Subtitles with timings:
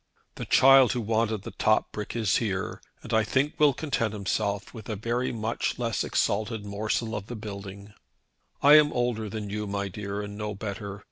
[0.33, 4.73] "The child who wanted the top brick is here, and I think will content himself
[4.73, 7.93] with a very much less exalted morsel of the building.
[8.63, 10.99] I am older than you, my dear, and know better.